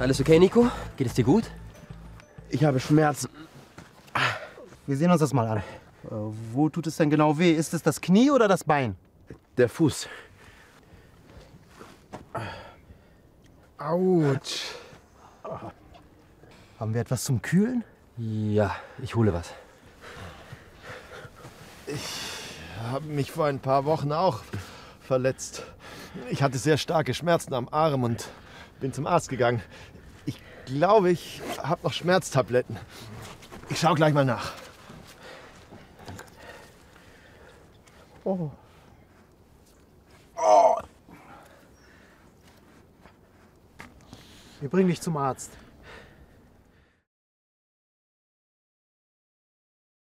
[0.00, 0.66] Alles okay, Nico?
[0.96, 1.44] Geht es dir gut?
[2.48, 3.28] Ich habe Schmerzen.
[4.86, 5.58] Wir sehen uns das mal an.
[5.58, 5.62] Äh,
[6.52, 7.52] wo tut es denn genau weh?
[7.52, 8.96] Ist es das Knie oder das Bein?
[9.58, 10.08] Der Fuß.
[13.76, 14.62] Autsch.
[16.78, 17.84] Haben wir etwas zum Kühlen?
[18.16, 19.52] Ja, ich hole was.
[22.90, 24.40] habe mich vor ein paar Wochen auch
[25.02, 25.62] verletzt.
[26.30, 28.30] Ich hatte sehr starke Schmerzen am Arm und
[28.80, 29.62] bin zum Arzt gegangen.
[30.26, 32.78] Ich glaube, ich habe noch Schmerztabletten.
[33.68, 34.52] Ich schaue gleich mal nach.
[38.24, 38.50] Oh.
[44.60, 45.52] Wir bringen dich zum Arzt.